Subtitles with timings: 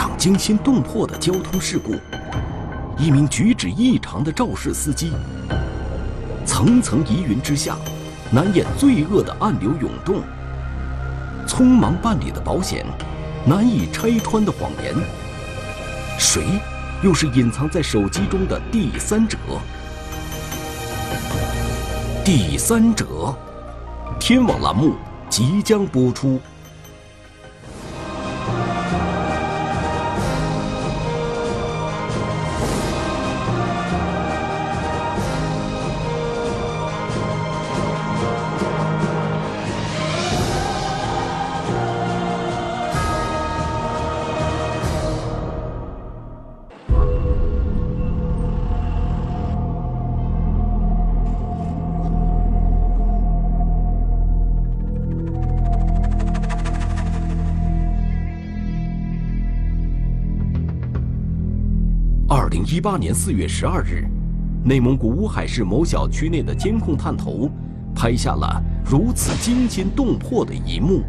[0.00, 1.94] 场惊心动魄的交通事故，
[2.96, 5.12] 一名举止异常的肇事司机，
[6.46, 7.76] 层层疑云之下，
[8.30, 10.22] 难掩罪恶的暗流涌动。
[11.46, 12.86] 匆忙办理的保险，
[13.44, 14.94] 难以拆穿的谎言，
[16.18, 16.44] 谁
[17.02, 19.36] 又是隐藏在手机中的第三者？
[22.24, 23.36] 第三者，
[24.18, 24.94] 天网栏目
[25.28, 26.40] 即将播出。
[62.50, 64.08] 零一八年四月十二日，
[64.64, 67.48] 内蒙古乌海市某小区内的监控探头
[67.94, 71.04] 拍下了如此惊心动魄的一幕。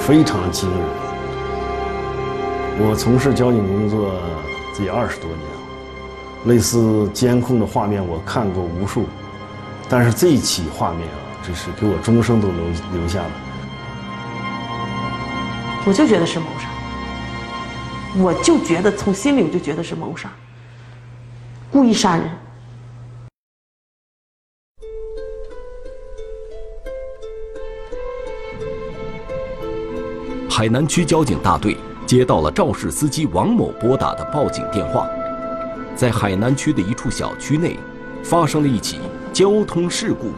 [0.00, 0.80] 非常惊人。
[2.78, 4.18] 我从事交警工作
[4.78, 5.55] 得二十多年，
[6.46, 9.04] 类似监控的画面我看过无数，
[9.88, 13.30] 但是这一起画面啊，真是给我终生都留留下了。
[15.84, 16.68] 我就觉得是谋杀，
[18.22, 20.30] 我就觉得从心里我就觉得是谋杀，
[21.70, 22.30] 故意杀人。
[30.48, 35.06] 海南区交警大队接到了肇事司机王某拨打的报警电话，
[35.96, 37.78] 在海南区的一处小区内，
[38.22, 39.00] 发生了一起
[39.32, 40.32] 交通事故。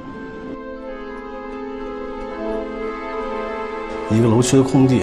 [4.15, 5.03] 一个楼区的空地，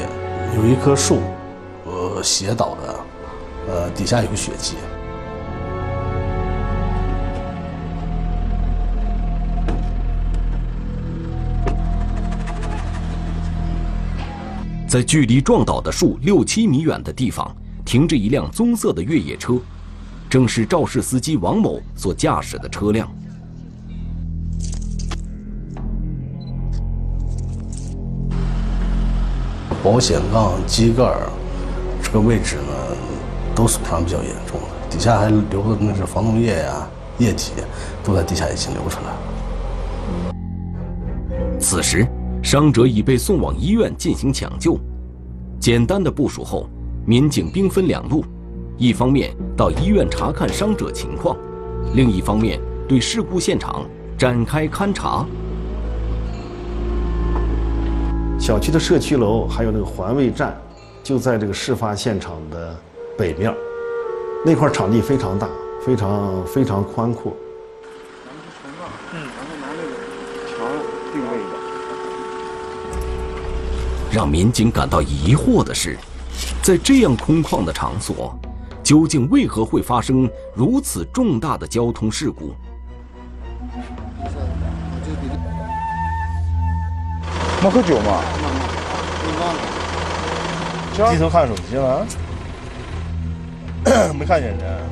[0.56, 1.20] 有一棵树，
[1.84, 2.96] 呃，斜倒的，
[3.68, 4.76] 呃，底下有个血迹。
[14.88, 19.60] 在距离撞倒的树六七米远的地方，停着一辆棕色的越野车，
[20.36, 23.10] 正是肇事司机王某所驾驶的车辆。
[29.82, 31.30] 保险杠、机盖儿
[32.04, 32.64] 这个位置呢，
[33.56, 36.86] 都损伤比较严重了，底下还流的那是防冻液呀、
[37.18, 37.54] 液体，
[38.04, 40.36] 都在地下已经流出来了。
[41.62, 42.06] 此时，
[42.44, 44.78] 伤者已被送往医院进行抢救。
[45.62, 46.70] 简单的部署后，
[47.06, 48.26] 民警兵分两路：
[48.78, 51.38] 一方面到医院查看伤者情况，
[51.94, 52.60] 另一方面
[52.90, 53.86] 对事故现场
[54.18, 55.26] 展开勘查。
[58.38, 60.56] 小区的社区楼还有那个环卫站，
[61.02, 62.76] 就在这个事发现场的
[63.18, 63.56] 北面，
[64.46, 65.48] 那块场地非常大，
[65.86, 67.34] 非常非常宽阔。
[69.14, 69.88] 嗯，然后拿那个
[70.52, 70.68] 墙
[71.14, 71.56] 定位的。
[74.12, 75.98] 让民警感到疑惑的是，
[76.62, 78.38] 在这样空旷的场所，
[78.86, 82.54] 究竟为何会发生如此重大的交通事故？
[87.64, 88.22] 没喝酒吗？
[90.94, 92.06] 低头看手机了，
[94.14, 94.86] 没看见人。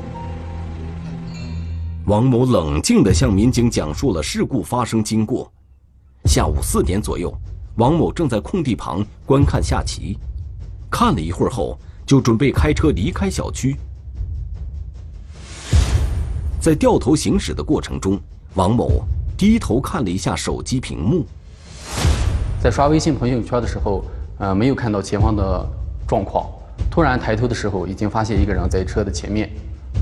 [2.06, 5.48] 王某冷静地向民警讲述了事故发生经过。
[6.24, 7.32] 下午四点左右，
[7.76, 10.18] 王某正在空地旁观看下棋，
[10.90, 13.76] 看了一会儿后，就准备开车离开小区。
[16.60, 18.18] 在掉头行驶的过程中，
[18.54, 19.02] 王某
[19.36, 21.24] 低头看了一下手机屏幕。
[22.62, 24.04] 在刷微信朋友圈的时候，
[24.38, 25.68] 呃，没有看到前方的
[26.08, 26.48] 状况。
[26.90, 29.50] 突然抬头的时候，已经发现一个人在车的前面。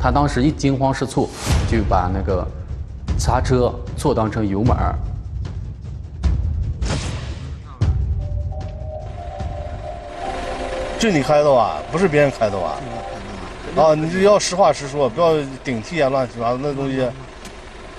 [0.00, 1.28] 他当时一惊慌失措，
[1.70, 2.46] 就把那个
[3.18, 4.76] 刹车错当成油门
[11.02, 11.10] 儿。
[11.10, 11.78] 这你开的吧？
[11.90, 12.76] 不是别人开的吧？
[13.74, 15.32] 啊，你就要实话实说，不要
[15.64, 17.08] 顶替啊，乱七八糟那东西，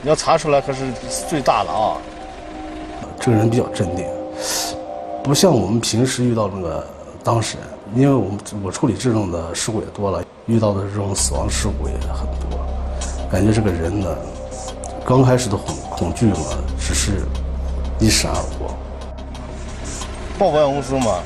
[0.02, 0.86] 你要查出来可是
[1.28, 1.98] 最大的啊。
[3.20, 4.06] 这个人比较镇定，
[5.22, 6.88] 不像我们平时遇到那个
[7.24, 7.68] 当事人，
[8.02, 12.60] 因为我们我处理这种的事故也多了，遇到的这种死亡事故也很多，
[13.30, 14.16] 感觉这个人呢，
[15.06, 16.38] 刚开始的恐恐惧嘛，
[16.80, 17.24] 只是
[18.00, 18.78] 一闪而过。
[20.38, 21.20] 报保险公司嘛？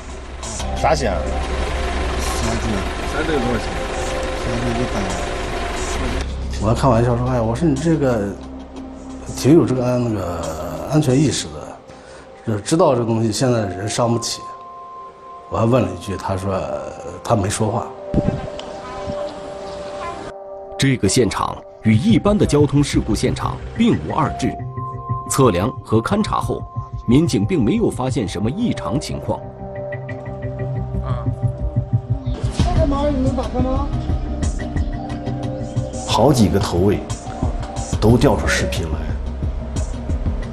[0.80, 1.12] 啥险？
[3.12, 3.66] 咱这个多少钱？
[4.44, 4.96] 三千一百
[6.60, 8.28] 我还开玩笑说：“哎，我说你这个
[9.36, 11.52] 挺有这个那个安全意识的，
[12.46, 14.40] 就知道这东西现在人伤不起。”
[15.50, 16.60] 我还问了一句，他说
[17.22, 17.86] 他没说话。
[20.78, 24.52] 这个现场与一般的交通事故现场并无二致，
[25.30, 26.62] 测量和勘查后，
[27.06, 29.40] 民警并没有发现什么异常情况。
[33.10, 33.88] 你能打开吗？
[36.06, 36.98] 好几个头位
[38.00, 38.98] 都调出视频来，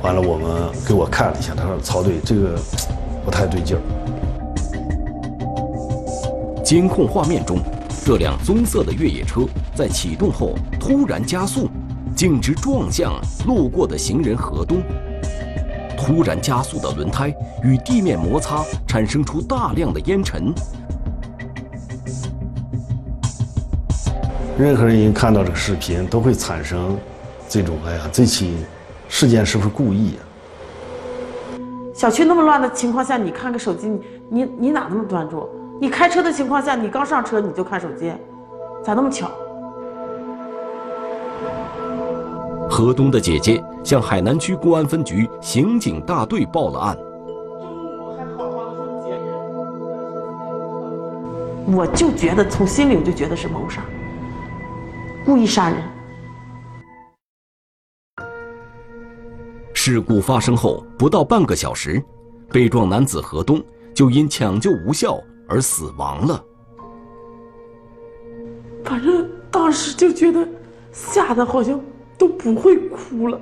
[0.03, 2.59] 完了我们给我看了一下，他说曹队这个
[3.23, 3.81] 不太对劲儿。
[6.63, 7.59] 监控画面中，
[8.05, 9.41] 这辆棕色的越野车
[9.75, 11.69] 在启动后突然加速，
[12.15, 13.13] 径直撞向
[13.47, 14.83] 路过的行人河东。
[15.97, 20.53] 突然加速的轮胎与地面摩擦，产生出大量的烟尘。
[24.57, 26.97] 任何人一看到这个视频，都会产生
[27.49, 28.55] 这种“哎呀，这起
[29.09, 30.23] 事件是不是故意啊？”
[31.93, 33.99] 小区那么乱的情况下，你看个手机，你
[34.29, 35.49] 你你哪那么专注？
[35.81, 38.13] 你开车的情况下，你刚上车你就看手机，
[38.81, 39.29] 咋那么巧？
[42.69, 46.97] 河东的姐姐向海南区公安分局刑警大队报了案。
[51.67, 53.81] 我就觉得从心里我就觉得是谋杀，
[55.25, 55.81] 故意杀人。
[59.73, 62.01] 事故发生后不到半个小时，
[62.51, 63.61] 被撞男子何东
[63.93, 66.43] 就因抢救无效而死亡了。
[68.83, 70.47] 反正当时就觉得
[70.91, 71.79] 吓得好像
[72.17, 73.39] 都不会哭了，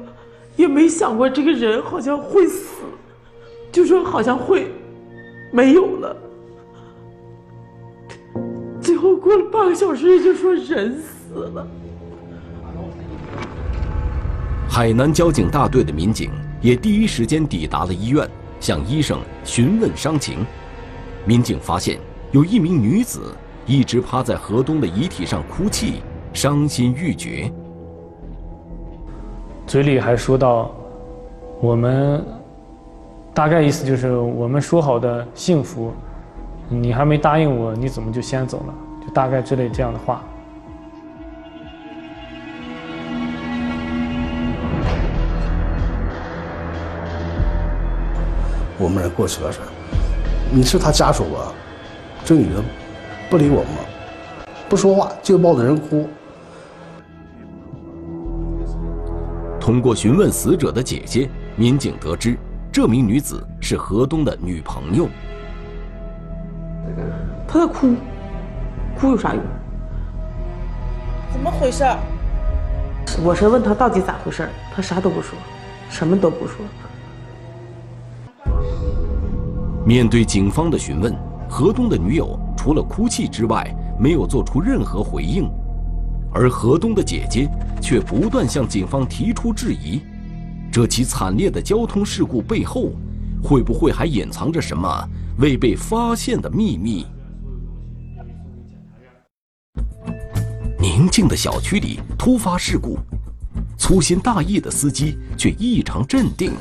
[0.56, 2.84] 也没想过这个人好像会死，
[3.72, 4.72] 就说好像会
[5.52, 6.16] 没有了。
[8.82, 11.68] 最后过了半个小时，就说人死了。
[14.70, 16.32] 海南交警大队的民警
[16.62, 18.28] 也第一时间抵达了医院，
[18.60, 20.46] 向医生询问伤情。
[21.26, 22.00] 民警发现
[22.32, 23.36] 有一名女子
[23.66, 26.02] 一直趴在河东的遗体上哭泣，
[26.34, 27.52] 伤心欲绝，
[29.68, 30.72] 嘴里还说到
[31.62, 32.26] ：“我们
[33.34, 35.94] 大概意思就是我们说好的幸福。”
[36.70, 38.74] 你还没答应我，你怎么就先走了？
[39.06, 40.24] 就大概之类这样的话。
[48.78, 49.64] 我们人过去了说
[50.52, 51.54] ：“你是他家属吧？”
[52.26, 52.64] 这女的
[53.30, 56.08] 不理我们，不说话，就抱着人哭。
[59.60, 62.38] 通过询问死者的姐姐，民警得知，
[62.72, 65.08] 这名女子是何东的女朋友。
[67.48, 67.96] 她在哭，
[68.98, 69.44] 哭有啥用？
[71.32, 71.84] 怎么回事？
[73.24, 75.38] 我是问她到底咋回事，她啥都不说，
[75.90, 76.58] 什么都不说。
[79.86, 81.14] 面对警方的询问，
[81.50, 83.70] 何东的女友除了哭泣之外，
[84.00, 85.50] 没有做出任何回应，
[86.34, 87.50] 而何东的姐姐
[87.82, 90.02] 却不断向警方提出质疑。
[90.72, 92.94] 这起惨烈的交通事故背后，
[93.44, 94.90] 会不会还隐藏着什么
[95.38, 97.06] 未被发现的秘密？
[100.80, 102.98] 宁静的小区里突发事故，
[103.78, 106.54] 粗心大意的司机却异常镇定。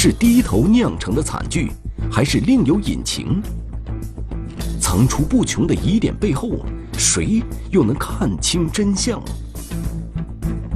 [0.00, 1.72] 是低头酿成的惨剧，
[2.08, 3.42] 还是另有隐情？
[4.80, 6.52] 层出不穷的疑点背后，
[6.96, 9.20] 谁又能看清真相？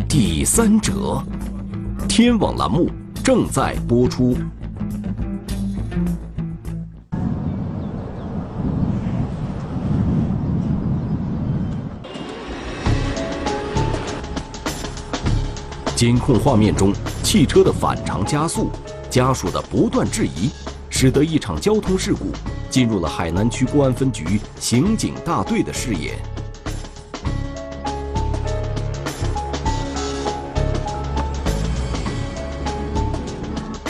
[0.08, 1.22] 第三者，
[2.08, 2.90] 天网栏目
[3.22, 4.36] 正在播出。
[15.94, 18.68] 监控画面中，汽车的反常加速，
[19.12, 20.48] 家属的不断质疑，
[20.88, 22.32] 使得一场交通事故
[22.70, 26.14] 进入了海南区公安分局刑警大队的视野。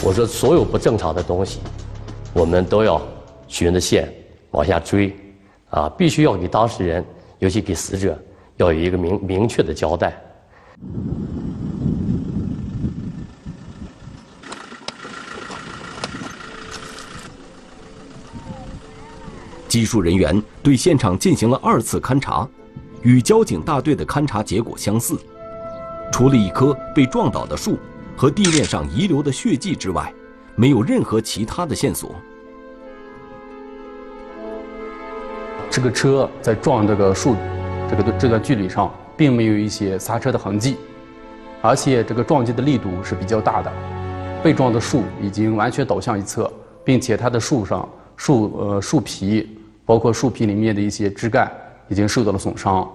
[0.03, 1.61] 我说，所有不正常的东西，
[2.33, 3.01] 我们都要
[3.47, 4.13] 循着线
[4.51, 5.15] 往下追，
[5.69, 7.05] 啊，必须要给当事人，
[7.39, 8.21] 尤其给死者，
[8.57, 10.21] 要有一个明明确的交代。
[19.73, 22.47] 技术人员对现场进行了二次勘查，
[23.01, 25.17] 与交警大队的勘查结果相似。
[26.11, 27.79] 除了一棵被撞倒的树
[28.15, 30.13] 和地面上遗留的血迹之外，
[30.55, 32.11] 没有任何其他的线索。
[35.71, 37.35] 这个车在撞这个树
[37.89, 40.77] 这个这段距离上，并没有一些刹车的痕迹，
[41.63, 43.73] 而且这个撞击的力度是比较大的，
[44.43, 46.53] 被撞的树已经完全倒向一侧，
[46.85, 49.49] 并且它的树上树呃树皮，
[49.85, 51.51] 包括树皮里面的一些枝干
[51.89, 52.89] 已经受到了损伤。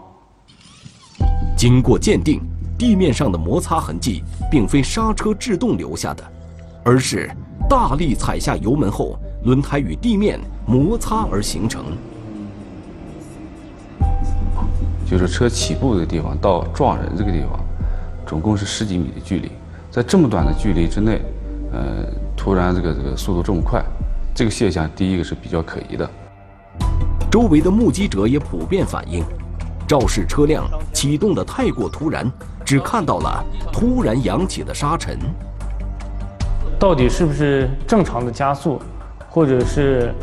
[1.57, 2.41] 经过鉴定，
[2.79, 6.25] 地面上的摩擦痕迹并非刹车制动留下的，
[6.85, 7.31] 而是
[7.69, 11.85] 大力踩下油门后，轮胎与地面摩擦而形成。
[15.11, 17.59] 就是车起步这个地方到撞人这个地方，
[18.27, 19.51] 总共是十几米的距离，
[19.91, 21.21] 在这么短的距离之内，
[21.73, 23.83] 呃，突然这个这个速度这么快，
[24.35, 26.09] 这个现象第一个是比较可疑的。
[27.31, 29.23] 周围的目击者也普遍反映，
[29.87, 32.31] 肇事车辆启动的太过突然，
[32.65, 35.19] 只看到了突然扬起的沙尘。
[36.79, 38.81] 到底是不是正常的加速，
[39.29, 40.15] 或者是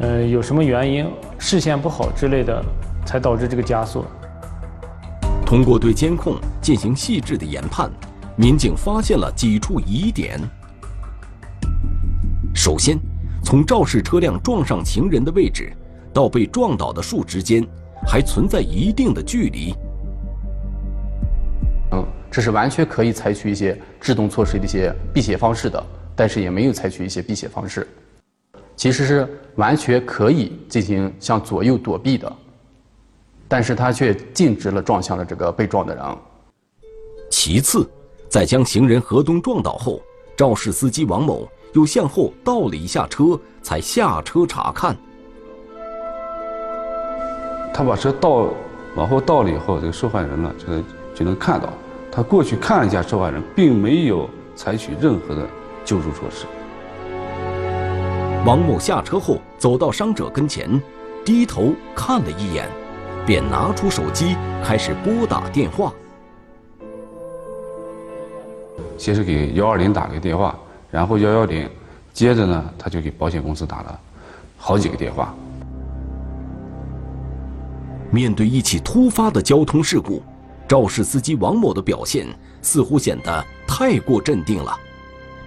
[0.00, 1.06] 呃有什么原因，
[1.38, 2.64] 视线不好之类的，
[3.06, 4.04] 才导致这个加速？
[5.46, 7.88] 通过对监控进行细致的研判，
[8.34, 10.40] 民警发现了几处疑点。
[12.52, 12.98] 首先，
[13.44, 15.72] 从肇事车辆撞上行人的位置
[16.12, 17.66] 到被撞倒的树之间，
[18.06, 19.74] 还存在一定的距离。
[21.92, 27.86] 嗯，这是完全可以采取一些制动措施的一些避险方式的，但是也没有采取一些避险方式，
[28.76, 32.32] 其实是完全可以进行向左右躲避的。
[33.48, 36.04] 但是他却径直了撞向了这个被撞的人。
[37.30, 37.88] 其次，
[38.28, 40.00] 在将行人何东撞倒后，
[40.36, 44.96] 肇事司机王某又向后倒了一下车，才下车查看。
[47.72, 48.48] 他把车倒
[48.94, 50.66] 往后倒了以后，这个受害人呢就
[51.14, 51.72] 就能看到，
[52.10, 55.46] 他过去看了一下受害人，并没有采取任何的
[55.84, 56.46] 救助措施。
[58.44, 60.80] 王某下车后走到伤者跟前，
[61.24, 62.68] 低头看了一眼。
[63.26, 64.34] 便拿出手机
[64.64, 65.92] 开始拨打电话。
[68.96, 70.58] 先是给幺二零打了个电话，
[70.90, 71.68] 然后幺幺零，
[72.14, 74.00] 接着呢，他就给保险公司打了
[74.56, 75.34] 好几个电话。
[78.12, 80.22] 面对一起突发的交通事故，
[80.66, 82.26] 肇事司机王某的表现
[82.60, 84.76] 似乎显得太过镇定了。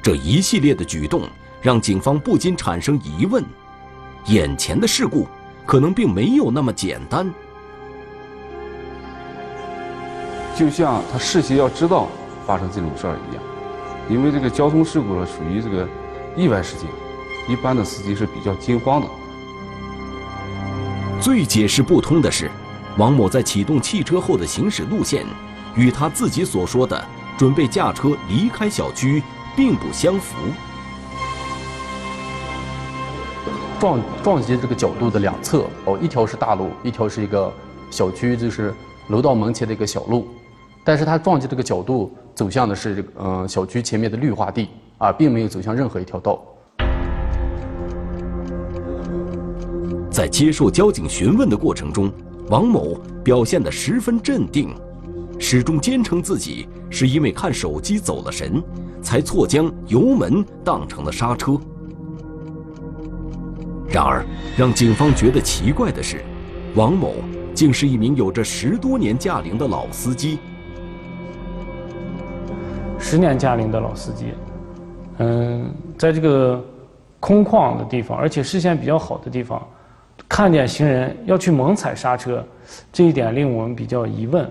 [0.02, 1.24] 这一系列的举动
[1.62, 3.44] 让警方不禁产生疑问：
[4.28, 5.28] 眼前的事故
[5.66, 7.30] 可能并没有那么简单。
[10.56, 12.08] 就像他事先要知道
[12.46, 13.44] 发生这种事儿一样，
[14.10, 15.86] 因为这个交通事故呢属于这个
[16.38, 16.88] 意外事件，
[17.50, 19.08] 一般的司机是比较惊慌的。
[21.24, 22.52] 最解释不通的是，
[22.98, 25.26] 王某在启动汽车后的行驶路线，
[25.74, 27.02] 与他自己所说的
[27.38, 29.24] 准备驾车离开小区
[29.56, 30.36] 并不相符。
[33.80, 37.50] 撞撞击这个角度的两侧哦，一条是大路，一条是一个
[37.90, 38.74] 小区，就是
[39.08, 40.28] 楼道门前的一个小路。
[40.84, 46.44] 但是他撞击这个角度走向的是这个嗯小区前面的绿化地啊，并没有走向任何一条道。
[50.14, 52.12] 在接受交警询问的过程中，
[52.48, 54.70] 王某表现得十分镇定，
[55.40, 58.62] 始终坚称自己是因为看手机走了神，
[59.02, 61.60] 才错将油门当成了刹车。
[63.90, 64.24] 然而，
[64.56, 66.24] 让警方觉得奇怪的是，
[66.76, 67.16] 王某
[67.56, 70.38] 竟是一名有着十多年驾龄的老司机。
[73.00, 74.26] 十年驾龄的老司机，
[75.18, 76.64] 嗯，在这个
[77.20, 79.62] 空旷的地方，而且视线比较好的地方，
[80.28, 82.44] 看见行人要去猛踩刹车，
[82.92, 84.50] 这一点令我们比较疑问。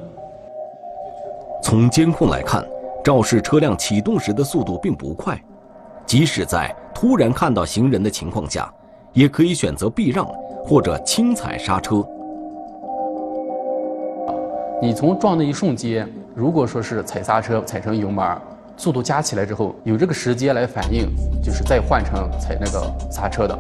[1.63, 2.65] 从监控来看，
[3.05, 5.41] 肇事车辆启动时的速度并不快，
[6.07, 8.73] 即使在突然看到行人的情况下，
[9.13, 10.27] 也可以选择避让
[10.65, 12.07] 或者轻踩刹车。
[14.81, 18.25] 你从撞的一瞬间，如果说是踩刹车踩成油门。
[18.75, 21.07] 速度加起来之后，有这个时间来反应，
[21.43, 23.57] 就是再换成踩那个刹车的。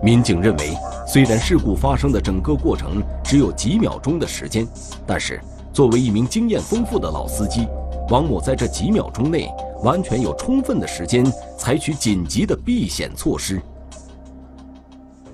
[0.00, 0.76] 民警认为，
[1.06, 4.66] 虽然事故发生的整个过程只有几秒钟的时间，
[5.04, 5.40] 但是
[5.72, 7.66] 作为一名经验丰富的老司机，
[8.08, 9.50] 王某在这几秒钟内
[9.82, 11.24] 完全有充分的时间
[11.56, 13.60] 采取紧急的避险措施。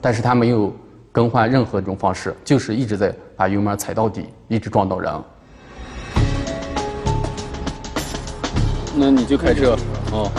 [0.00, 0.72] 但是他没有
[1.12, 5.12] 更换任何一种方式，就是一直在把油门踩到底，一直撞到人。
[8.96, 9.76] 那你就开车，
[10.12, 10.30] 哦，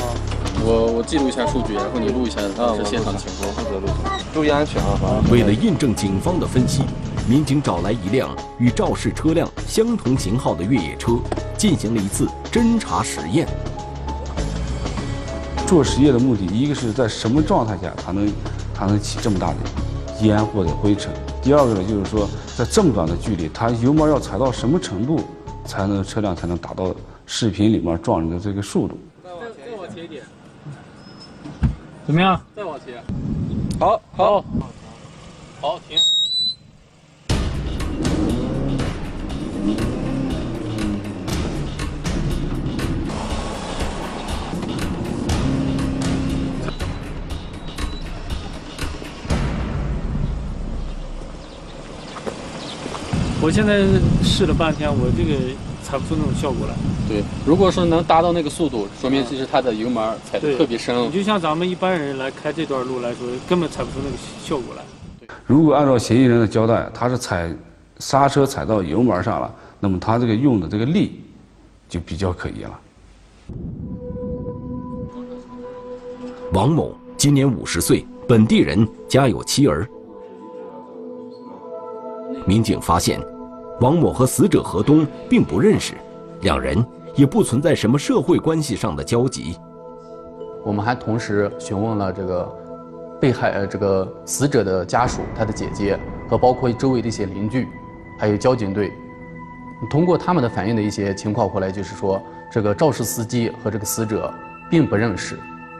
[0.64, 3.88] 我我记录一下数据，然后你录一下当时现场情况，负责录，
[4.34, 5.22] 注意安全啊！
[5.32, 6.84] 为了印证警方的分析，
[7.28, 11.18] 民警找来一辆与肇事车辆相同型号的越野车，
[11.58, 13.48] 进行了一次侦查实验。
[15.68, 18.32] 做实验的目的，一个是在什么状态下它能
[18.74, 19.56] 它能起这么大的
[20.22, 25.20] 烟或者灰尘；第二个呢，就是说在这么短的距离，它油门要踩到什么程度，
[25.66, 26.94] 才能车辆才能达到
[27.26, 28.98] 视频里面撞人的这个速度？
[32.06, 32.40] 怎么样？
[32.56, 33.04] 再往前。
[33.80, 34.44] 好，好，
[35.62, 35.98] 好，停。
[53.46, 53.86] 我现在
[54.24, 55.38] 试了半天，我这个
[55.84, 56.74] 踩不出那种效果来。
[57.08, 61.00] 对，如果说能达到那个速度，说明其实它的油门踩的特别深。
[61.04, 64.82] 你就像咱们一般人来开这段路来说，根本踩不出那个效果来。
[65.46, 67.56] 如果按照嫌疑人的交代，他是踩
[68.00, 71.22] 刹车踩到油门上了，那么他这个用的这个力
[71.88, 72.80] 就比较可疑了。
[76.52, 79.88] 王某今年五十岁，本地人，家有妻儿。
[82.48, 83.20] 民警发现，
[83.82, 85.96] 王某和死者何东并不认识，
[86.42, 86.84] 两人
[87.16, 89.58] 也不存在什么社会关系上的交集。
[90.64, 92.58] 我们还同时询问了这个
[93.20, 97.68] 被害呃这个死者的家属、他的姐姐和包括周围的一些邻居，
[98.18, 98.92] 还有交警队。
[99.90, 104.34] 通过他们的反映的一些情况回来，就是说这个肇事司机和这个死者
[104.72, 105.38] 并不认识，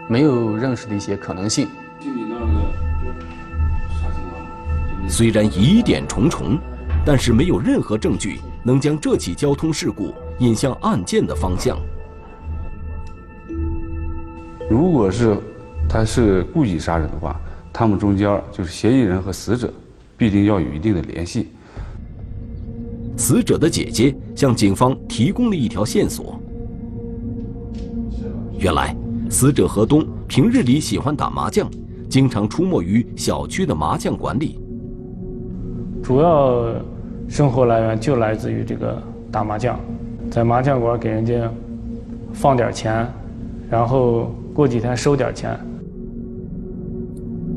[0.10, 1.70] 没有认识的一些可能性。
[5.08, 6.60] 虽然疑点重重，
[7.06, 11.78] 但是没有任何证据能将这起交通事故引向案件的方向。
[14.68, 15.38] 如果是
[15.88, 17.40] 他是故意杀人的话，
[17.72, 19.72] 他们中间就是嫌疑人和死者
[20.18, 21.50] 必定要有一定的联系。
[23.16, 26.40] 死者的姐姐向警方提供了一条线索：
[28.58, 28.98] 原来，
[29.30, 31.70] 死者何东平日里喜欢打麻将，
[32.10, 34.60] 经常出没于小区的麻将馆里。
[36.02, 36.74] 主要
[37.28, 39.80] 生活来源就来自于这个打麻将，
[40.32, 41.52] 在麻将馆给人家
[42.34, 43.08] 放点钱，
[43.70, 45.60] 然后过几天收点钱。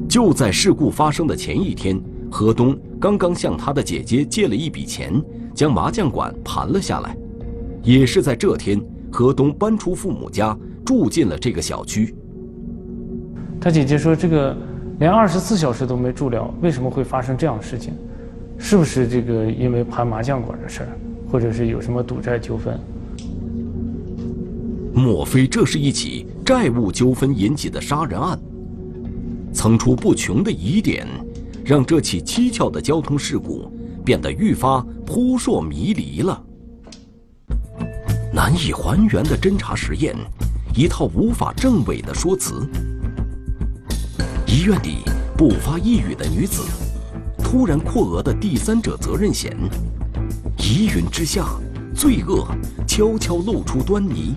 [0.09, 2.01] 就在事故发生的前一天，
[2.31, 5.13] 何东刚刚向他的姐姐借了一笔钱，
[5.55, 7.15] 将麻将馆盘了下来。
[7.83, 8.81] 也是在这天，
[9.13, 12.15] 何东搬出父母家，住进了这个小区。
[13.61, 14.57] 他姐姐说：“这个
[14.99, 17.93] 连二十四小时都没住了，为什么会发生这样的事情？”
[18.59, 20.89] 是不是这个因为盘麻将馆的事儿，
[21.31, 22.79] 或者是有什么赌债纠纷？
[24.93, 28.39] 莫非这是一起债务纠纷引起的杀人案？
[29.53, 31.07] 层出不穷的疑点，
[31.65, 33.73] 让这起蹊跷的交通事故
[34.05, 36.45] 变得愈发扑朔迷离了。
[38.33, 40.15] 难以还原的侦查实验，
[40.77, 42.69] 一套无法证伪的说辞。
[44.47, 44.99] 医院里
[45.37, 46.63] 不发一语的女子。
[47.51, 49.57] 突然扩额的第三者责任险，
[50.59, 51.47] 疑云之下，
[51.95, 52.47] 罪恶
[52.87, 54.35] 悄悄露出端倪。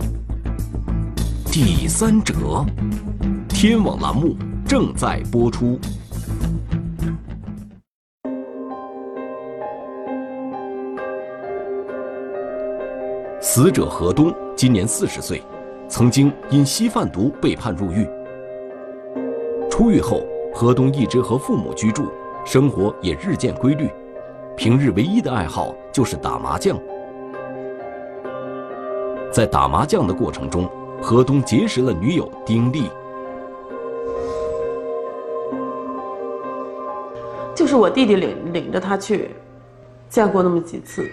[1.52, 2.66] 第三者，
[3.50, 5.78] 天网栏目正在播出。
[13.42, 15.44] 死者何东今年四十岁，
[15.90, 18.08] 曾经因吸贩毒被判入狱。
[19.70, 20.22] 出狱后，
[20.54, 22.10] 何东一直和父母居住。
[22.44, 23.90] 生活也日渐规律，
[24.58, 26.78] 平日唯一的爱好就是打麻将。
[29.32, 30.68] 在打麻将的过程中，
[31.02, 32.90] 何东结识了女友丁丽。
[37.56, 39.30] 就是我弟弟领领着他去，
[40.10, 41.10] 见过那么几次，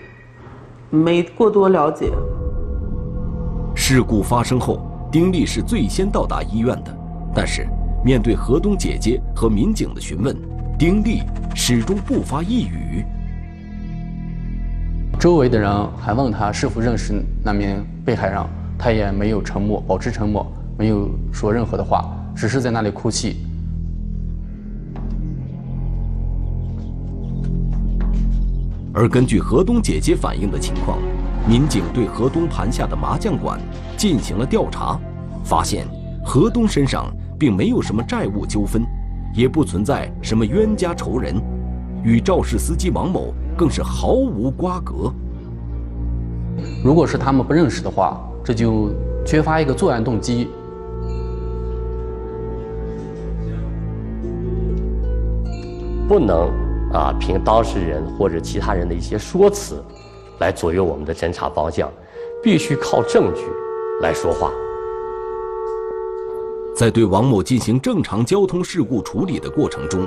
[0.89, 2.11] 没过多了解。
[3.77, 4.81] 事故发生后，
[5.13, 6.97] 丁丽是最先到达医院的，
[7.35, 7.69] 但是
[8.03, 10.35] 面对何东姐姐和民警的询问。
[10.79, 11.25] 丁力
[11.57, 13.05] 始终不发一语。
[15.19, 18.41] 周围的人还问他是否认识那名被害人，
[18.79, 20.47] 他也没有沉默，保持沉默，
[20.79, 23.39] 没有说任何的话，只是在那里哭泣。
[28.95, 31.01] 而根据河东姐姐反映的情况，
[31.49, 33.59] 民警对河东盘下的麻将馆
[33.97, 34.97] 进行了调查，
[35.43, 35.89] 发现
[36.25, 38.87] 河东身上并没有什么债务纠纷。
[39.35, 41.35] 也不存在什么冤家仇人，
[42.03, 45.13] 与肇事司机王某更是毫无瓜葛。
[46.83, 48.91] 如果是他们不认识的话，这就
[49.25, 50.49] 缺乏一个作案动机。
[56.09, 56.49] 不能
[56.93, 59.85] 啊，凭当事人或者其他人的一些说辞
[60.41, 61.93] 来左右我们的侦查方向，
[62.43, 63.43] 必须靠证据
[64.01, 64.51] 来说话。
[66.79, 70.07] 在对王某进行正常交通事故处理的过程中，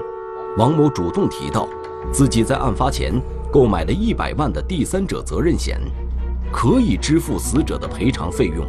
[0.58, 1.68] 王某主动提到，
[2.14, 3.12] 自己在案发前
[3.52, 5.82] 购买了一百万的第三者责任险，
[6.50, 8.66] 可以支付死者的赔偿费用。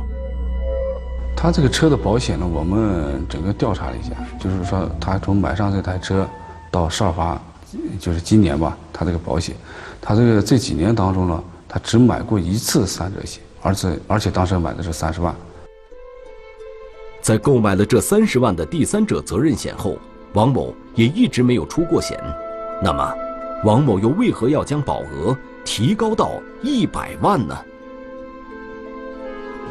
[1.36, 6.28] 他这个车的保险呢，我们整个调查了一下，就是说他从买上这台车
[6.72, 7.40] 到事发，
[8.00, 9.54] 就是今年吧，他这个保险，
[10.00, 15.32] 他这个这几年当中呢，他只买过一次三者险，而且而且当时买的是三十万。
[17.22, 19.96] 在购买了这三十万的第三者责任险后，
[20.32, 22.20] 王某也一直没有出过险。
[22.82, 23.14] 那么，
[23.64, 26.32] 王某又为何要将保额提高到
[26.62, 27.56] 一百万呢？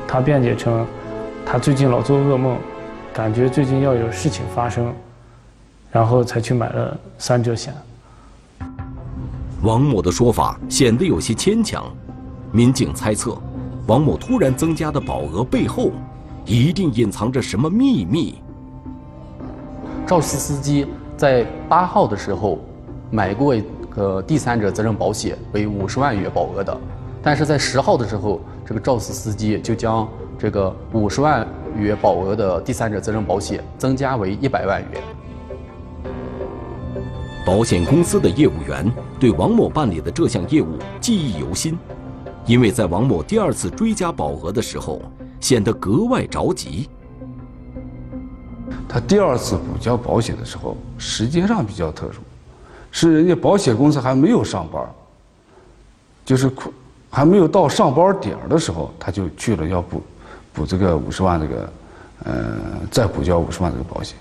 [0.08, 0.88] 他辩解称。
[1.46, 2.58] 他最近老做噩梦，
[3.12, 4.94] 感觉最近要有事情发生，
[5.92, 7.74] 然后才去买了三者险。
[9.64, 11.84] 王某的说法显得有些牵强，
[12.52, 13.38] 民警猜测，
[13.88, 15.92] 王某突然增加的保额背后，
[16.46, 18.36] 一定隐藏着什么秘密。
[20.06, 22.60] 肇事司机在八号的时候
[23.10, 26.78] 买过一个第三者责任保险，为五十万元保额的，
[27.22, 30.08] 但是在十号的时候，这个肇事司机就将。
[30.40, 35.04] 这个五十万元保额的第三者责任保险增加为一百万元。
[37.46, 41.78] 保险公司的业务员对王某办理的这项业务记忆犹新，
[42.48, 45.00] 因为在王某第二次追加保额的时候，
[45.42, 46.90] 显得格外着急。
[48.88, 52.22] 他第二次补交保险的时候，时间上比较特殊，
[52.92, 54.82] 是人家保险公司还没有上班，
[56.24, 56.50] 就是
[57.10, 60.02] 还没有到上班点的时候，他就去了要补。
[60.54, 61.74] 补这个五十万，这个，
[62.26, 62.58] 呃，
[62.92, 64.18] 再补交五十万这个保险。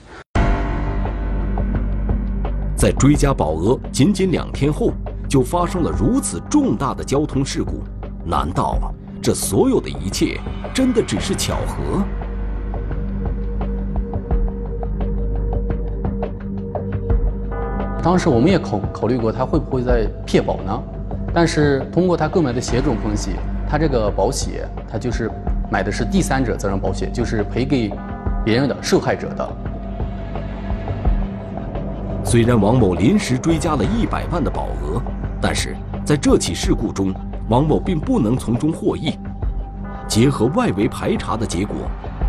[2.77, 4.93] 在追加保额仅仅两天后，
[5.29, 7.83] 就发生了如此重大的交通事故，
[8.25, 8.79] 难道
[9.23, 10.41] 这所有的一切
[10.73, 12.03] 真的只是巧合？
[18.03, 20.83] 当时我们也考考虑过他会不会在骗保呢？
[21.33, 23.33] 但是通过他购买的险种分析，
[23.69, 25.31] 他这个保险，他就是。
[25.73, 27.93] 买的是第三者责任保险，就是赔给
[28.45, 29.49] 别人的受害者的。
[32.25, 35.01] 虽然王某临时追加了一百万的保额，
[35.41, 37.15] 但是在这起事故中，
[37.51, 39.13] 王某并不能从中获益。
[40.09, 41.77] 结合外围排查的结果，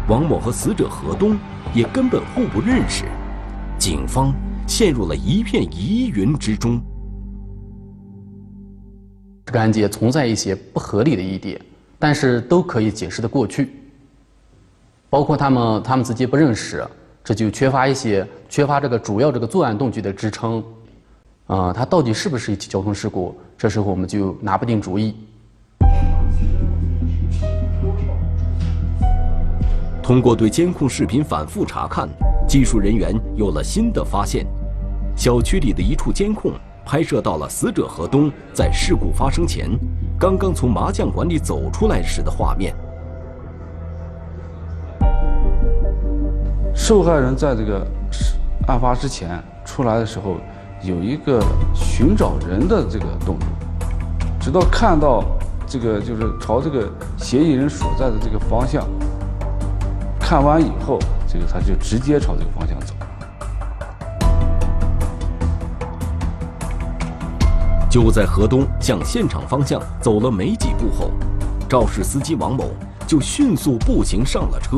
[0.10, 1.38] 王某和死者何东
[1.74, 3.06] 也根本互不认识，
[3.80, 4.34] 警方
[4.68, 6.82] 陷入了一片疑云之中。
[9.46, 11.62] 这个案件存在一些不合理的疑点。
[12.04, 13.70] 但是都可以解释的过去，
[15.08, 16.84] 包括他们他们自己不认识，
[17.24, 20.64] 这就缺乏一些缺乏这个主要这个作案动机的支撑，
[21.46, 23.38] 啊，它到底是不是一起交通事故？
[23.62, 25.16] 这时候我们就拿不定主意。
[30.02, 32.10] 通过对监控视频反复查看，
[32.48, 34.48] 技术人员有了新的发现：
[35.16, 39.70] 小区里的一处监控拍摄到了死者何东在事故发生前。
[40.20, 42.74] 刚刚从麻将馆里走出来时的画面。
[46.74, 47.86] 受害人在这个
[48.66, 50.38] 案发之前出来的时候，
[50.84, 51.40] 有一个
[51.76, 53.48] 寻找人的这个动作，
[54.40, 55.24] 直到看到
[55.68, 58.88] 这个就是朝这个嫌疑人所在的这个方向
[60.20, 62.96] 看完以后，这个他就直接朝这个方向走。
[67.88, 71.12] 就在河东向现场方向走了没几步后，
[71.70, 72.72] 肇事司机王某
[73.06, 74.78] 就迅速步行上了车。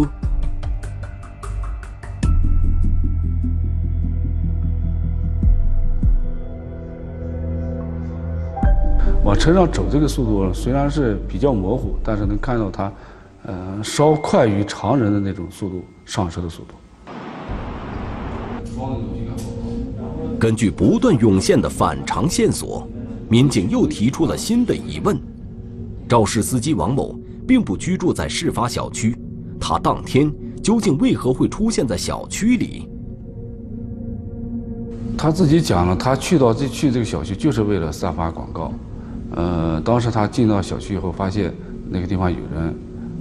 [9.34, 12.94] 往车上走这个速度虽然是比较模糊，但是能看到他，
[13.48, 16.76] 呃，稍快于常人的那种速度上车的速度。
[20.40, 22.88] 根据不断涌现的反常线索。
[23.28, 25.20] 民警又提出了新的疑问：
[26.08, 27.18] 肇事司机王某
[27.48, 29.18] 并不居住在事发小区，
[29.60, 32.88] 他当天究竟为何会出现在小区里？
[35.18, 38.72] 他自己讲了，他去到这去这个小区就是为了散发广告。
[39.34, 41.54] 呃，当时他进到小区以后，发现
[41.90, 42.76] 那个地方有人，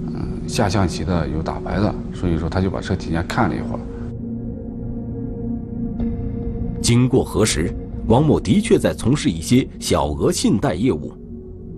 [0.07, 3.79] 嗯，下象棋的，有打牌的，所以说他就把车提前看了一会儿。
[6.81, 7.73] 经过核实。
[8.07, 11.13] 王某的确在从事一些小额信贷业务，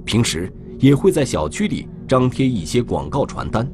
[0.05, 3.69] 平时也会在小区里张贴一些广告传单。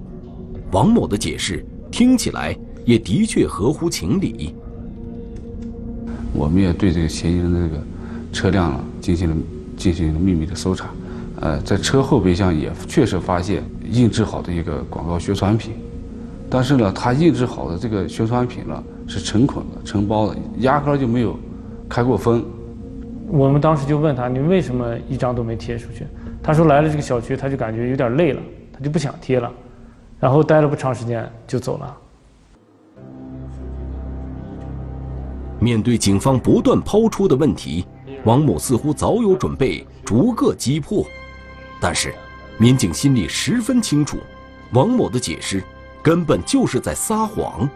[0.73, 4.53] 王某的解释听起来也的确合乎情理。
[6.33, 7.81] 我们也对这个嫌疑人的这个
[8.33, 9.35] 车辆进行了
[9.81, 10.89] 进行了秘密的搜查，
[11.39, 15.73] 呃，在车后备箱也确实发现印制好的一个广告宣传品，
[16.49, 21.35] 但是呢，他印制好的这个宣传品呢是成捆的、成包的，压根儿就没有。
[21.89, 22.41] 开过封。
[23.27, 26.05] 我们当时就问他，你为什么一张都没贴出去？
[26.41, 28.41] 他说来了这个小区，他就感觉有点累了，
[28.71, 29.51] 他就不想贴了，
[30.21, 31.97] 然后待了不长时间就走了。
[35.59, 37.85] 面对警方不断抛出的问题，
[38.23, 41.03] 王某似乎早有准备，逐个击破。
[41.79, 42.13] 但是，
[42.57, 44.19] 民警心里十分清楚，
[44.73, 45.63] 王某的解释
[46.03, 47.67] 根本就是在撒谎。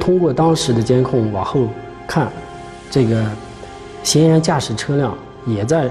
[0.00, 1.68] 通过当时的监控往后
[2.06, 2.30] 看，
[2.90, 3.24] 这个
[4.04, 5.90] 嫌疑人驾驶车辆也在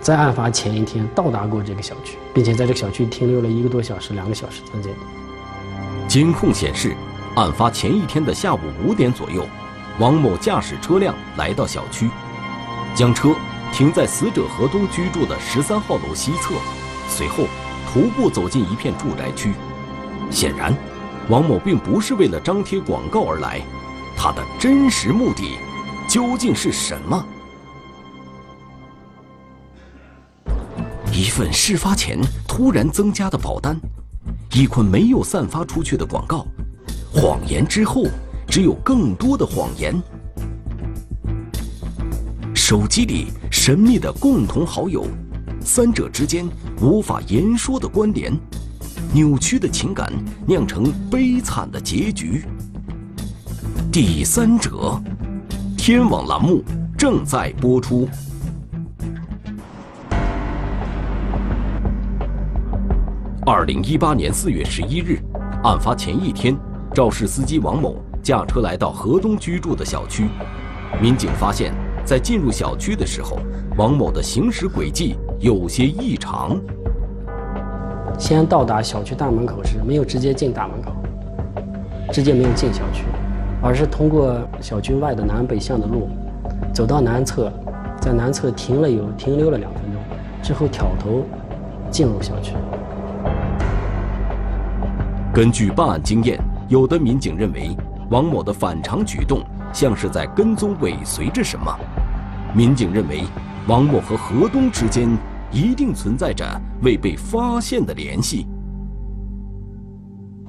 [0.00, 4.92] 在案发前一天到达过这个小区，并且在这个小区停留了一个多小时、两个小时之间。
[6.06, 6.94] 监控显示。
[7.36, 9.44] 案发前一天的下午五点左右，
[9.98, 12.10] 王某驾驶车辆来到小区，
[12.96, 13.30] 将车
[13.72, 16.54] 停在死者何东居住的十三号楼西侧，
[17.08, 17.44] 随后
[17.86, 19.54] 徒步走进一片住宅区。
[20.30, 20.76] 显然，
[21.28, 23.60] 王某并不是为了张贴广告而来，
[24.16, 25.56] 他的真实目的
[26.08, 27.24] 究竟是什么？
[31.12, 33.78] 一份事发前突然增加的保单，
[34.52, 36.44] 一捆没有散发出去的广告。
[37.12, 38.02] 谎言之后，
[38.46, 39.94] 只有更多的谎言。
[42.54, 45.06] 手机里神秘的共同好友，
[45.60, 46.46] 三者之间
[46.80, 48.32] 无法言说的关联，
[49.12, 50.12] 扭曲的情感
[50.46, 52.44] 酿成悲惨的结局。
[53.92, 55.00] 第三者，
[55.76, 56.62] 天网栏目
[56.96, 58.08] 正在播出。
[63.46, 65.20] 二零一八年四月十一日，
[65.62, 66.56] 案发前一天。
[66.94, 70.30] 肇事司机王某驾车来到河东居住的小区，
[70.98, 71.74] 民警发现，
[72.06, 73.38] 在进入小区的时候，
[73.76, 76.58] 王某的行驶轨迹有些异常。
[78.18, 80.90] 先到达小区大门口时，没有直接进大门口，
[82.10, 83.04] 直接没有进小区，
[83.60, 86.08] 而是通过小区外的南北向的路，
[86.72, 87.52] 走到南侧，
[88.00, 90.00] 在南侧停了有停留了两分钟，
[90.42, 91.26] 之后挑头
[91.90, 92.54] 进入小区。
[95.34, 96.40] 根据办案经验。
[96.66, 97.76] 有的民警认为，
[98.14, 101.76] 王某的反常举动像是在跟踪尾随着什么。
[102.54, 103.24] 民警认为，
[103.66, 105.08] 王某和何东之间
[105.50, 106.46] 一定存在着
[106.84, 108.46] 未被发现的联系。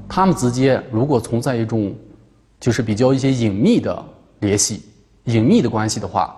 [0.07, 1.91] 他们之间如果存在一种，
[2.59, 4.05] 就是比较一些隐秘的
[4.41, 4.83] 联系、
[5.23, 6.35] 隐秘的关系的话，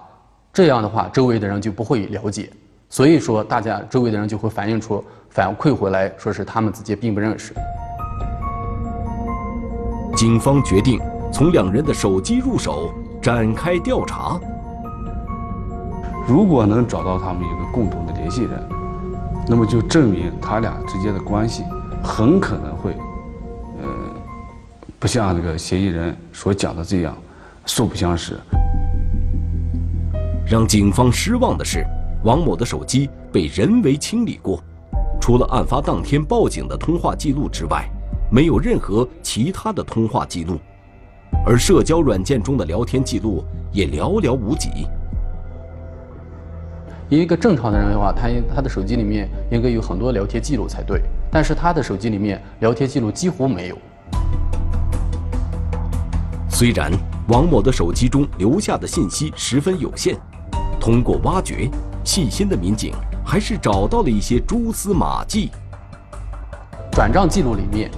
[0.54, 2.50] 这样的话，周围的人就不会了解。
[2.88, 7.54] 所以说，大家周围的人就会反映出反馈回来，说是他们之间并不认识。
[10.16, 11.00] 警方决定
[11.32, 14.40] 从两人的手机入手展开调查。
[16.28, 18.62] 如果能找到他们一个共同的联系人，
[19.48, 21.64] 那么就证明他俩之间的关系
[22.04, 22.92] 很可能会，
[23.82, 23.88] 呃，
[25.00, 27.16] 不像那个嫌疑人所讲的这样
[27.66, 28.40] 素不相识。
[30.46, 31.86] 让警方失望的是，
[32.24, 34.62] 王某的手机被人为清理过，
[35.20, 37.88] 除了案发当天报警的通话记录之外。
[38.30, 40.60] 没有任何其他的通话记录，
[41.50, 44.86] 而社交软件中的聊天记录也寥寥无几。
[47.08, 53.78] 一个正常的人的话，他他的手机里面应该有很多聊天记录才对，但是他的手机里面聊天记录几乎没有。
[56.50, 56.92] 虽然
[57.30, 60.18] 王某的手机中留下的信息十分有限，
[60.82, 61.70] 通过挖掘，
[62.04, 62.94] 细心的民警
[63.26, 65.50] 还是找到了一些蛛丝马迹。
[66.92, 67.90] 转账记录里面。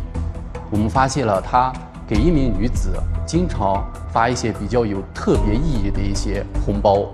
[0.72, 1.74] 我们发现了他
[2.10, 2.90] 给一名女子
[3.24, 7.06] 经常发一些比较有特别意义的一些红包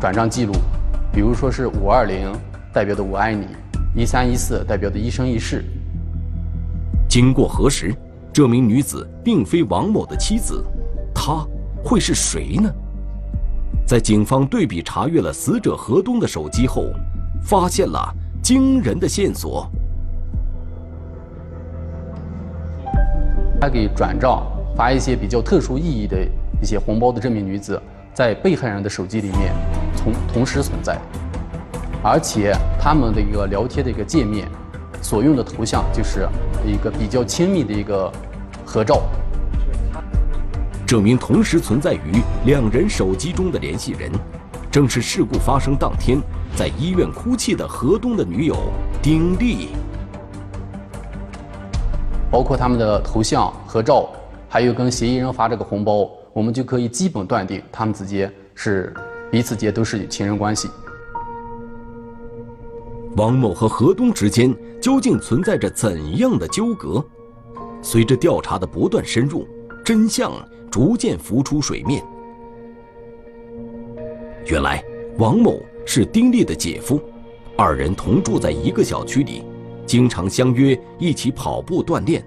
[0.00, 0.54] 转账记录，
[1.12, 2.32] 比如说是五二零
[2.72, 3.48] 代表的我爱你，
[3.94, 5.62] 一三一四代表的一生一世。
[7.06, 7.94] 经过核实，
[8.32, 10.64] 这名女子并非王某的妻子，
[11.14, 11.46] 她
[11.84, 12.72] 会是谁呢？
[13.86, 16.86] 在警方对比查阅了死者何东的手机后，
[17.42, 18.10] 发现了
[18.42, 19.70] 惊人的线索。
[23.60, 26.16] 他给转账发一些比较特殊意义的
[26.62, 27.80] 一些红包的这名女子，
[28.14, 29.52] 在被害人的手机里面
[29.96, 30.96] 同同时存在，
[32.02, 34.48] 而且他们的一个聊天的一个界面，
[35.02, 36.28] 所用的头像就是
[36.64, 38.10] 一个比较亲密的一个
[38.64, 39.02] 合照。
[40.86, 44.10] 这名同时存在于两人手机中的联系人，
[44.70, 46.18] 正是事故发生当天
[46.56, 48.56] 在医院哭泣的何东的女友
[49.02, 49.70] 丁丽。
[52.30, 54.10] 包括他们的头像、合照，
[54.48, 58.94] 还有跟嫌疑人发这个红包，我们就可以基本断定他们之间是
[59.30, 60.68] 彼此间都是情人关系。
[63.16, 67.04] 王某和何东之间究竟存在着怎样的纠葛？
[67.80, 69.46] 随着调查的不断深入，
[69.84, 70.32] 真相
[70.70, 72.04] 逐渐浮出水面。
[74.46, 74.84] 原来，
[75.18, 77.00] 王某是丁力的姐夫，
[77.56, 79.42] 二人同住在一个小区里，
[79.88, 82.22] 经常相约一起跑步锻炼。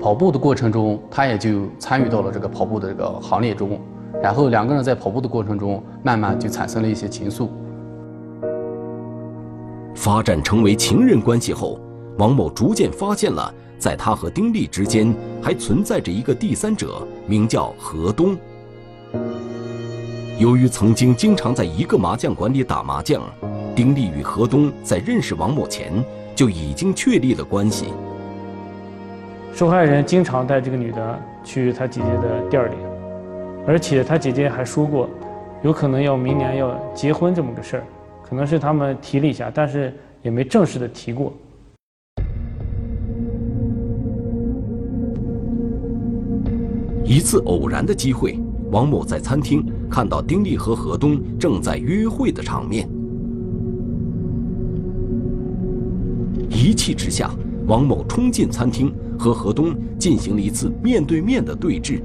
[0.00, 3.78] 跑步的过程中，他也就参与到了这个跑步的这个行列中，
[4.22, 7.48] 然后两个人在跑步的过程中，慢慢就产生了一些情愫。
[9.94, 11.78] 发展成为情人关系后，
[12.18, 18.36] 王某逐渐发现了，在他和丁力之间还存在着一个第三者，名叫何东。
[20.36, 23.22] 由于曾经经常在一个麻将馆里打麻将，
[23.72, 25.92] 丁力与何东在认识王某前
[26.34, 27.86] 就已经确立了关系。
[29.54, 32.74] 受害人经常带这个女的去他姐姐的店里，
[33.64, 35.08] 而且他姐姐还说过，
[35.62, 37.84] 有可能要明年要结婚这么个事儿，
[38.28, 41.32] 可能是他们提了一下，但是也没正式的提过。
[47.04, 48.36] 一次偶然的机会，
[48.72, 52.88] 王某在餐厅看到丁力和何东正在约会的场面，
[56.50, 57.30] 一气之下，
[57.68, 58.92] 王某冲进餐厅。
[59.16, 62.00] 和何东进行了一次面对面的对峙，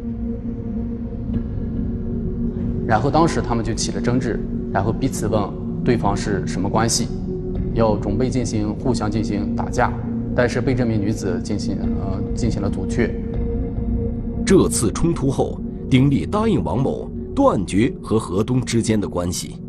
[2.86, 4.40] 然后当时他们就起了争执，
[4.72, 5.42] 然后彼此问
[5.84, 7.08] 对方是什么关系，
[7.74, 9.92] 要准备进行互相进行打架，
[10.36, 13.12] 但是被这名女子进行呃进行了阻却。
[14.46, 19.62] 这次冲突后，丁力答应王某断绝和何东之间的关系，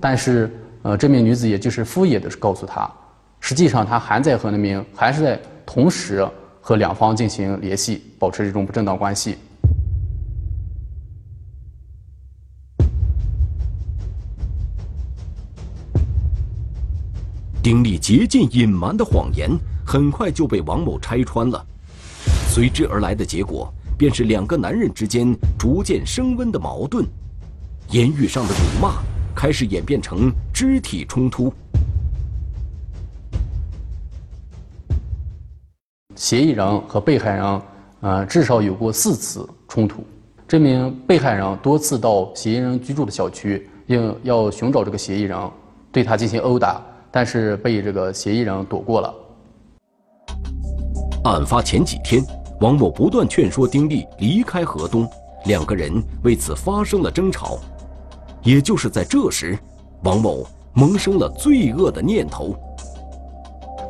[0.00, 0.50] 但是
[0.82, 2.90] 呃这名女子也就是敷衍的告诉他。
[3.38, 6.28] 实际上，他还在和那名还是在同时
[6.60, 9.36] 和两方进行联系，保持这种不正当关系。
[17.62, 19.48] 丁力竭尽隐瞒的谎言
[19.86, 21.64] 很快就被王某拆穿了，
[22.48, 27.06] 随之而来的结果便是两个男人之间逐渐升温的矛盾，
[27.90, 29.02] 言语上的辱骂
[29.34, 31.52] 开始演变成肢体冲突。
[36.14, 37.62] 嫌疑人和被害人，
[38.00, 40.04] 呃，至少有过四次冲突。
[40.48, 45.38] 这名被害人多次到嫌疑人居住的小区，要要寻找这个嫌疑人，
[45.92, 46.80] 对他进行殴打，
[47.10, 49.14] 但是被这个嫌疑人躲过了。
[51.24, 52.22] 案发前几天，
[52.60, 55.06] 王某不断劝说丁力离开河东，
[55.44, 55.92] 两个人
[56.22, 57.58] 为此发生了争吵。
[58.42, 59.58] 也就是在这时，
[60.02, 62.54] 王某萌生了罪恶的念头。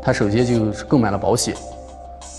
[0.02, 1.55] 他首先就是购买了保险。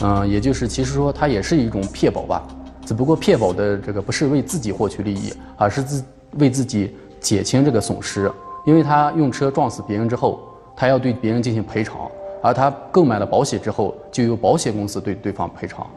[0.01, 2.45] 嗯，也就是其实说，它也是一种骗保吧，
[2.85, 6.03] 只不过骗保的这个不是为自己获取利益，而是自
[6.39, 8.31] 为自己减轻这个损失。
[8.65, 10.39] 因为他用车撞死别人之后，
[10.75, 12.11] 他要对别人进行赔偿，
[12.43, 15.87] 而他购买了保险之后，就由保险公司对对方赔偿。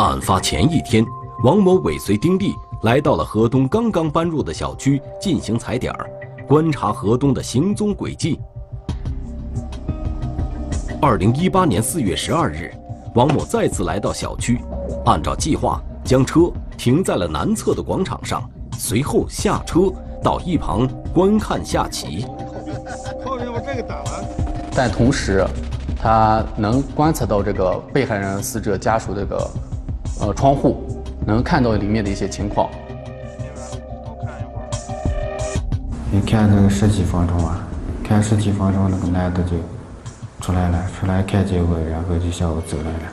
[0.00, 1.04] 案发前一天，
[1.44, 6.08] 王某尾随丁力来到了河东刚刚搬入的小区进行踩点儿，
[6.48, 8.40] 观察河东的行踪轨迹。
[11.02, 12.72] 二零一八年四月十二日，
[13.14, 14.58] 王某再次来到小区，
[15.04, 18.42] 按照计划将车停在了南侧的广场上，
[18.78, 22.24] 随后下车到一旁观看下棋。
[23.22, 24.24] 后面把这个打完。
[24.74, 25.46] 但同时，
[26.00, 29.50] 他能观测到这个被害人死者家属这个
[30.20, 30.86] 呃窗户，
[31.26, 32.70] 能看到里面的一些情况。
[36.12, 37.66] 你看那个十几分钟啊，
[38.04, 39.56] 看十几分钟，那个男的就。
[40.42, 43.12] 出来了，出来看见我，然后就向我走来了。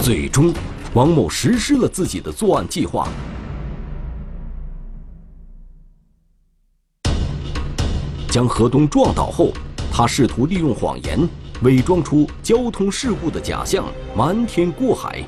[0.00, 0.54] 最终，
[0.94, 3.08] 王某实施了自己的作案计划。
[8.32, 9.52] 将何东撞倒后，
[9.92, 11.18] 他试图利用谎言
[11.64, 13.84] 伪装出交通事故的假象，
[14.16, 15.22] 瞒天过海，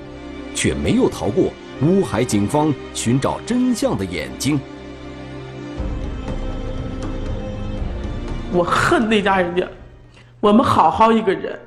[0.55, 1.50] 却没有逃过。
[1.82, 4.59] 乌海警方寻找真相的眼睛。
[8.50, 9.68] 我恨那家人家，
[10.40, 11.61] 我们好好一个人，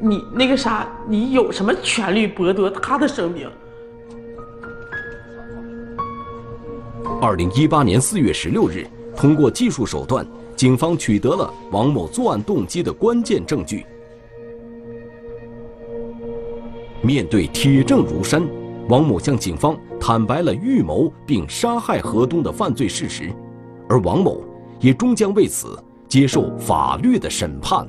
[0.00, 3.48] 你那个啥，你有什么权利剥夺他的生命？
[7.22, 8.84] 二零一八年四月十六日，
[9.16, 10.26] 通过技术手段，
[10.56, 13.84] 警方取得了王某作案动机的关键证据。
[17.02, 18.42] 面对铁证如山。
[18.88, 23.32] 王某向警方坦白了预谋并杀害何东的犯罪事实，
[23.88, 24.40] 而王某
[24.78, 25.76] 也终将为此
[26.06, 27.84] 接受法律的审判。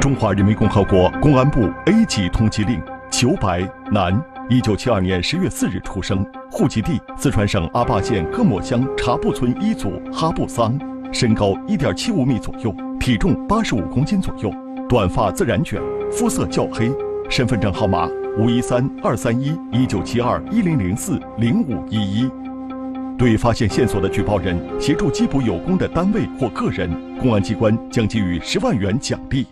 [0.00, 2.82] 中华人民共和国公安部 A 级通缉令。
[3.12, 3.60] 裘白，
[3.92, 4.20] 男，
[4.50, 10.78] 一九七二年十月四日出生，户籍地四川省阿坝县各莫乡茶布村一组哈布桑，
[11.10, 14.52] 身高一点七五米左右，体重八十五公斤左右，
[14.86, 15.80] 短发自然卷，
[16.12, 16.92] 肤色较黑，
[17.30, 18.06] 身份证号码
[18.38, 22.30] 五一三二三一一九七二一零零四零五一一。
[23.16, 29.46] 对发现线索的举报人协助缉捕有功的单位或个人，公安机关将给予十万元奖励。